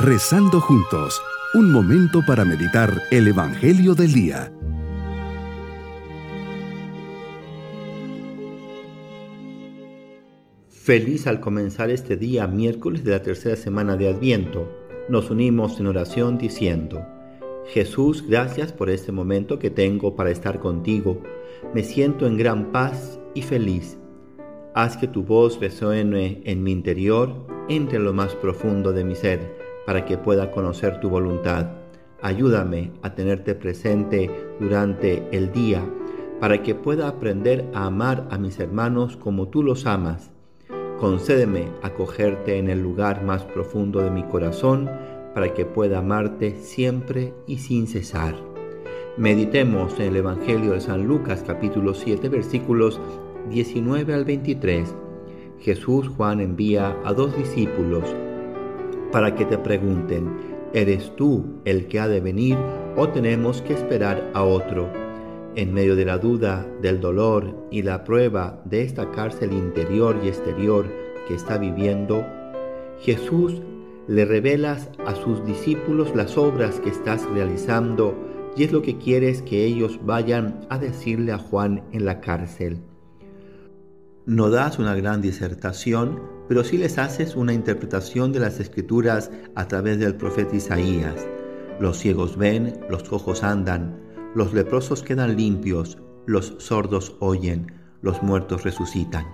[0.00, 1.20] Rezando juntos,
[1.54, 4.52] un momento para meditar el Evangelio del Día.
[10.68, 14.70] Feliz al comenzar este día, miércoles de la tercera semana de Adviento.
[15.08, 17.04] Nos unimos en oración diciendo,
[17.66, 21.20] Jesús, gracias por este momento que tengo para estar contigo.
[21.74, 23.98] Me siento en gran paz y feliz.
[24.76, 27.34] Haz que tu voz resuene en mi interior,
[27.68, 29.57] entre lo más profundo de mi ser,
[29.88, 31.68] para que pueda conocer tu voluntad.
[32.20, 35.82] Ayúdame a tenerte presente durante el día,
[36.40, 40.30] para que pueda aprender a amar a mis hermanos como tú los amas.
[41.00, 44.90] Concédeme acogerte en el lugar más profundo de mi corazón,
[45.32, 48.34] para que pueda amarte siempre y sin cesar.
[49.16, 53.00] Meditemos en el Evangelio de San Lucas capítulo 7 versículos
[53.48, 54.94] 19 al 23.
[55.60, 58.04] Jesús Juan envía a dos discípulos
[59.12, 60.30] para que te pregunten,
[60.72, 62.56] ¿eres tú el que ha de venir
[62.96, 64.88] o tenemos que esperar a otro?
[65.54, 70.28] En medio de la duda, del dolor y la prueba de esta cárcel interior y
[70.28, 70.86] exterior
[71.26, 72.24] que está viviendo,
[73.00, 73.60] Jesús
[74.06, 78.14] le revelas a sus discípulos las obras que estás realizando
[78.56, 82.78] y es lo que quieres que ellos vayan a decirle a Juan en la cárcel.
[84.26, 89.68] No das una gran disertación, pero sí les haces una interpretación de las escrituras a
[89.68, 91.26] través del profeta Isaías.
[91.78, 94.00] Los ciegos ven, los cojos andan,
[94.34, 99.26] los leprosos quedan limpios, los sordos oyen, los muertos resucitan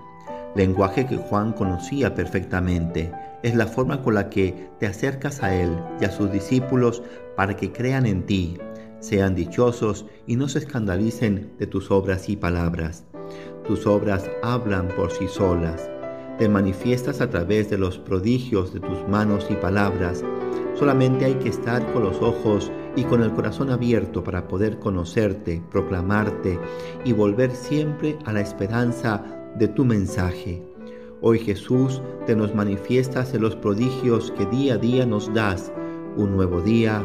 [0.55, 3.11] lenguaje que Juan conocía perfectamente.
[3.43, 7.03] Es la forma con la que te acercas a Él y a sus discípulos
[7.35, 8.57] para que crean en ti,
[8.99, 13.03] sean dichosos y no se escandalicen de tus obras y palabras.
[13.67, 15.89] Tus obras hablan por sí solas.
[16.37, 20.21] Te manifiestas a través de los prodigios de tus manos y palabras.
[20.73, 25.63] Solamente hay que estar con los ojos y con el corazón abierto para poder conocerte,
[25.71, 26.59] proclamarte
[27.05, 29.23] y volver siempre a la esperanza
[29.55, 30.61] de tu mensaje.
[31.21, 35.71] Hoy Jesús te nos manifiestas en los prodigios que día a día nos das.
[36.17, 37.01] Un nuevo día,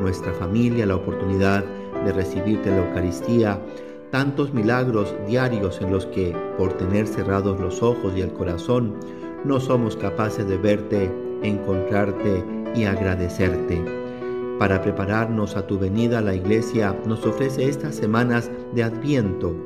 [0.00, 1.64] nuestra familia, la oportunidad
[2.04, 3.60] de recibirte en la Eucaristía,
[4.12, 8.94] tantos milagros diarios en los que, por tener cerrados los ojos y el corazón,
[9.44, 11.10] no somos capaces de verte,
[11.42, 12.44] encontrarte
[12.76, 13.82] y agradecerte.
[14.58, 19.56] Para prepararnos a tu venida, la Iglesia nos ofrece estas semanas de Adviento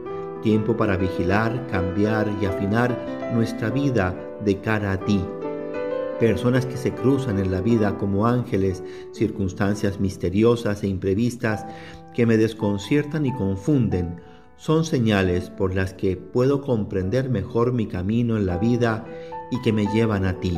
[0.42, 2.96] tiempo para vigilar, cambiar y afinar
[3.34, 4.14] nuestra vida
[4.44, 5.20] de cara a ti.
[6.20, 11.66] Personas que se cruzan en la vida como ángeles, circunstancias misteriosas e imprevistas
[12.14, 14.20] que me desconciertan y confunden,
[14.56, 19.05] son señales por las que puedo comprender mejor mi camino en la vida
[19.50, 20.56] y que me llevan a ti.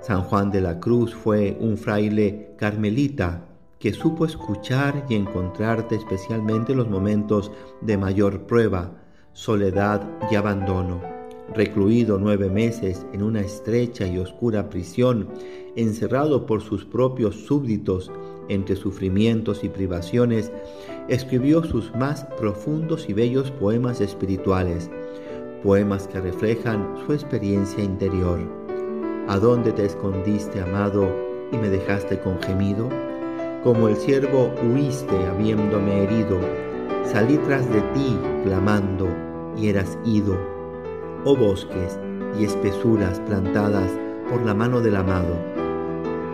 [0.00, 3.46] San Juan de la Cruz fue un fraile carmelita
[3.78, 8.92] que supo escuchar y encontrarte especialmente en los momentos de mayor prueba,
[9.32, 11.00] soledad y abandono.
[11.54, 15.28] Recluido nueve meses en una estrecha y oscura prisión,
[15.76, 18.10] encerrado por sus propios súbditos
[18.48, 20.50] entre sufrimientos y privaciones,
[21.08, 24.90] escribió sus más profundos y bellos poemas espirituales,
[25.62, 28.40] poemas que reflejan su experiencia interior.
[29.28, 31.08] ¿A dónde te escondiste, amado,
[31.52, 32.88] y me dejaste con gemido?
[33.62, 36.38] Como el siervo huiste habiéndome herido,
[37.04, 39.08] salí tras de ti clamando
[39.56, 40.38] y eras ido,
[41.24, 41.98] oh bosques
[42.38, 43.90] y espesuras plantadas
[44.30, 45.36] por la mano del amado,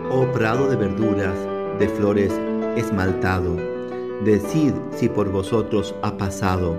[0.09, 1.35] oh prado de verduras,
[1.79, 2.37] de flores
[2.75, 3.70] esmaltado,
[4.25, 6.77] decid si por vosotros ha pasado.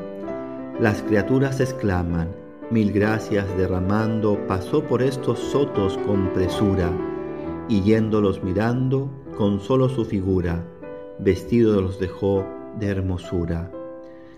[0.80, 2.28] Las criaturas exclaman,
[2.70, 6.90] mil gracias derramando, pasó por estos sotos con presura,
[7.68, 10.64] y yéndolos mirando, con solo su figura,
[11.18, 12.44] vestido los dejó
[12.78, 13.70] de hermosura.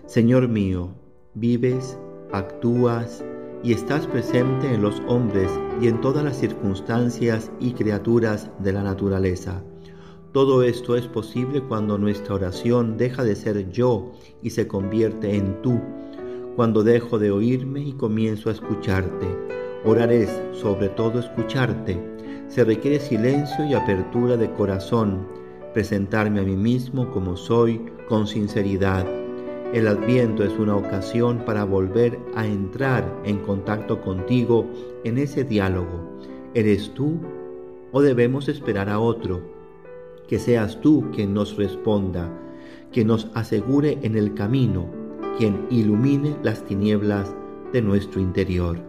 [0.05, 0.89] Señor mío,
[1.33, 1.99] vives,
[2.31, 3.23] actúas
[3.63, 5.49] y estás presente en los hombres
[5.81, 9.63] y en todas las circunstancias y criaturas de la naturaleza.
[10.35, 14.11] Todo esto es posible cuando nuestra oración deja de ser yo
[14.41, 15.79] y se convierte en tú,
[16.57, 19.27] cuando dejo de oírme y comienzo a escucharte.
[19.85, 21.97] Orar es, sobre todo, escucharte.
[22.49, 25.25] Se requiere silencio y apertura de corazón,
[25.73, 29.07] presentarme a mí mismo como soy con sinceridad
[29.73, 34.65] el adviento es una ocasión para volver a entrar en contacto contigo
[35.03, 36.17] en ese diálogo.
[36.53, 37.19] ¿Eres tú
[37.91, 39.54] o debemos esperar a otro?
[40.27, 42.31] Que seas tú quien nos responda,
[42.91, 44.89] que nos asegure en el camino,
[45.37, 47.35] quien ilumine las tinieblas
[47.73, 48.79] de nuestro interior.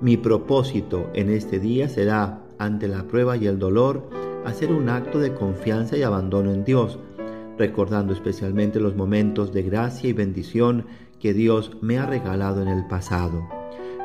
[0.00, 4.08] Mi propósito en este día será, ante la prueba y el dolor,
[4.44, 6.98] hacer un acto de confianza y abandono en Dios,
[7.58, 10.86] recordando especialmente los momentos de gracia y bendición
[11.18, 13.57] que Dios me ha regalado en el pasado.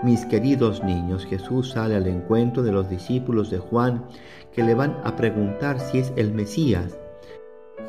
[0.04, 4.04] Mis queridos niños, Jesús sale al encuentro de los discípulos de Juan
[4.52, 6.98] que le van a preguntar si es el Mesías.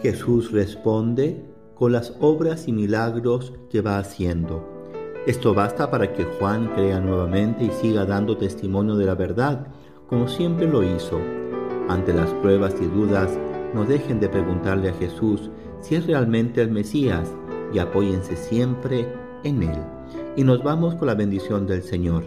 [0.01, 1.45] Jesús responde
[1.75, 4.65] con las obras y milagros que va haciendo.
[5.27, 9.67] Esto basta para que Juan crea nuevamente y siga dando testimonio de la verdad,
[10.07, 11.19] como siempre lo hizo.
[11.89, 13.37] Ante las pruebas y dudas,
[13.75, 15.51] no dejen de preguntarle a Jesús
[15.81, 17.35] si es realmente el Mesías
[17.73, 19.13] y apóyense siempre
[19.43, 20.24] en Él.
[20.37, 22.25] Y nos vamos con la bendición del Señor.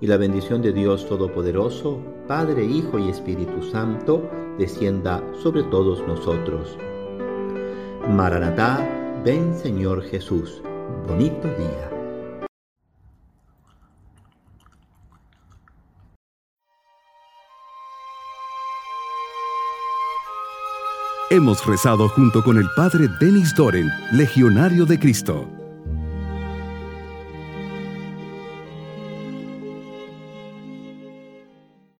[0.00, 6.78] Y la bendición de Dios Todopoderoso, Padre, Hijo y Espíritu Santo, descienda sobre todos nosotros.
[8.08, 10.62] Maranatá, ven Señor Jesús.
[11.06, 11.90] Bonito día.
[21.28, 25.59] Hemos rezado junto con el Padre Denis Doren, Legionario de Cristo.